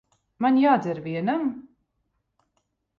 [0.45, 1.47] Man jādzer vienam?